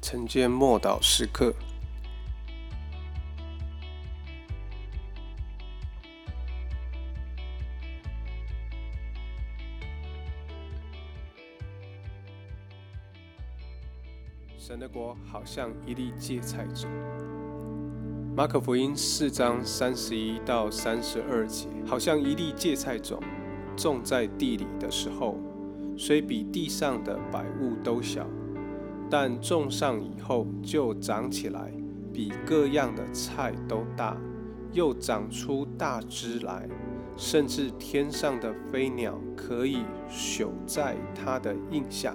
[0.00, 1.54] 晨间默祷时刻。
[14.56, 16.90] 神的国好像一粒芥菜种。
[18.36, 23.18] 马可福音四章三十一到三十二节，好像一粒芥菜种，
[23.76, 25.36] 种在地里的时候，
[25.96, 28.26] 虽比地上的百物都小。
[29.10, 31.72] 但种上以后就长起来，
[32.12, 34.16] 比各样的菜都大，
[34.72, 36.68] 又长出大枝来，
[37.16, 39.78] 甚至天上的飞鸟可以
[40.10, 42.14] 朽在它的印下。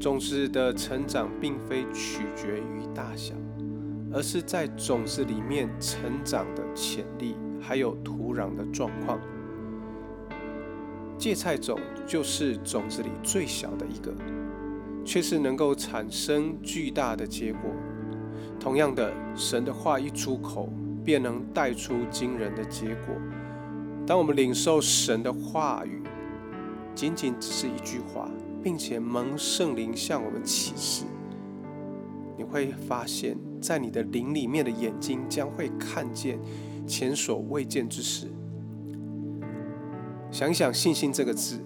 [0.00, 3.34] 种子的成长并非取决于大小，
[4.12, 9.20] 而是在种子里面成长的潜力，还有土壤的状况。
[11.20, 14.12] 芥菜种就是种子里最小的一个。
[15.02, 17.62] 却是能够产生巨大的结果。
[18.60, 20.68] 同样的，神的话一出口，
[21.02, 23.16] 便能带出惊人的结果。
[24.06, 26.02] 当我们领受神的话语，
[26.94, 28.30] 仅仅只是一句话，
[28.62, 31.06] 并且蒙圣灵向我们启示，
[32.36, 36.38] 你会发现在你的灵里面的眼睛将会看见
[36.86, 38.30] 前所未见之事。
[40.30, 41.58] 想想“信心”这个字，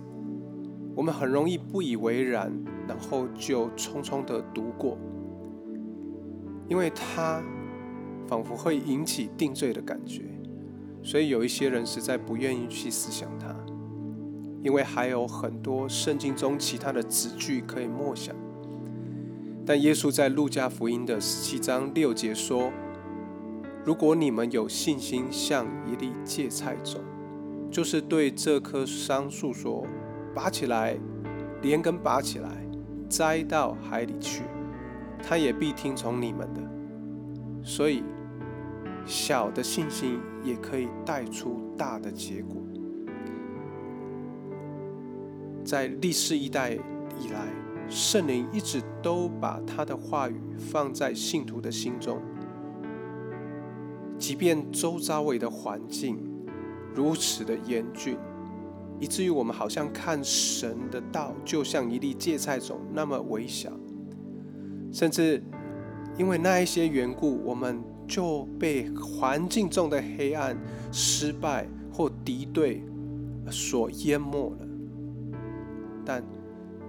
[0.94, 2.52] 我们很容易不以为然。
[2.86, 4.98] 然后就匆匆的读过，
[6.68, 7.42] 因为它
[8.28, 10.20] 仿佛会引起定罪的感觉，
[11.02, 13.56] 所以有一些人实在不愿意去思想它，
[14.62, 18.36] 因为还有很多圣经中其他的子句可以默想。
[19.64, 22.70] 但耶稣在路加福音的十七章六节说
[23.82, 27.00] ：“如果你们有信心，像一粒芥菜种，
[27.74, 29.84] 就是对这棵桑树说，
[30.32, 30.96] 拔起来，
[31.60, 32.48] 连根拔起来。”
[33.10, 34.42] 栽到海里去，
[35.22, 36.60] 他也必听从你们的。
[37.64, 38.02] 所以，
[39.04, 42.56] 小的信心也可以带出大的结果。
[45.64, 47.46] 在历世一代以来，
[47.88, 52.20] 圣灵一直都把他的话语放在信徒的心中，
[54.16, 56.18] 即便周遭围的环境
[56.94, 58.16] 如此的严峻。
[59.00, 63.72] 以至于我们好像看神的道，就像一粒芥菜种那么微小，
[64.92, 65.42] 甚至
[66.16, 70.56] 因为那一些缘故，我们就被环境中的黑暗、
[70.92, 72.84] 失败或敌对
[73.50, 74.68] 所淹没了。
[76.06, 76.24] 但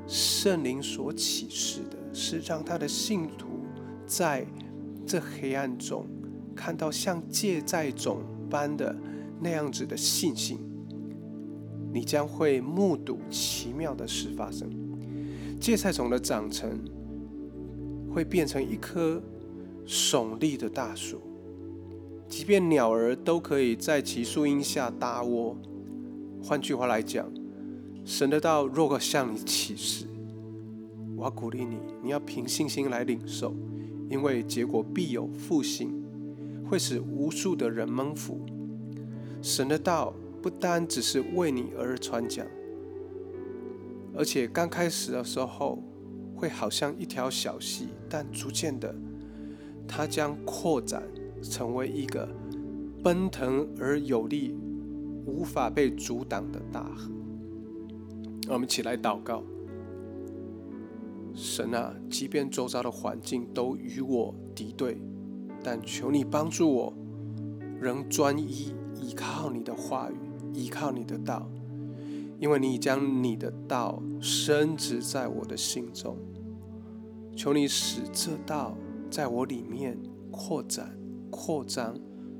[0.07, 3.47] 圣灵所启示的是，让他的信徒
[4.05, 4.45] 在
[5.07, 6.05] 这黑暗中
[6.55, 8.95] 看到像芥菜种般的
[9.39, 10.59] 那样子的信心。
[11.93, 14.69] 你将会目睹奇妙的事发生。
[15.59, 16.77] 芥菜种的长成
[18.11, 19.21] 会变成一棵
[19.87, 21.21] 耸立的大树，
[22.27, 25.55] 即便鸟儿都可以在其树荫下搭窝。
[26.43, 27.31] 换句话来讲，
[28.03, 30.05] 神的道若果向你启示，
[31.15, 33.55] 我要鼓励你，你要凭信心来领受，
[34.09, 36.03] 因为结果必有复兴，
[36.69, 38.45] 会使无数的人蒙福。
[39.45, 40.11] 神的道。
[40.41, 42.45] 不单只是为你而传讲，
[44.15, 45.81] 而且刚开始的时候
[46.35, 48.93] 会好像一条小溪，但逐渐的，
[49.87, 51.01] 它将扩展
[51.41, 52.29] 成为一个
[53.03, 54.55] 奔腾而有力、
[55.25, 57.11] 无法被阻挡的大河。
[58.47, 59.41] 我们起来祷告：
[61.33, 65.01] 神啊，即便周遭的环境都与我敌对，
[65.63, 66.93] 但求你帮助我，
[67.81, 70.15] 仍专一依靠你的话语。
[70.53, 71.49] 依靠你的道，
[72.39, 76.15] 因为你将你的道深植在我的心中。
[77.35, 78.77] 求你使这道
[79.11, 79.99] 在我里面
[80.31, 80.97] 扩展、
[81.29, 81.93] 扩张，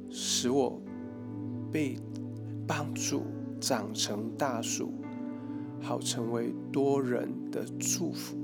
[0.09, 0.81] 使我
[1.69, 1.97] 被
[2.65, 3.23] 帮助
[3.59, 4.93] 长成大树，
[5.81, 8.37] 好成为多人的祝福。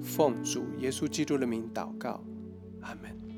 [0.00, 2.22] 奉主耶稣基督的名祷告，
[2.82, 3.31] 阿门。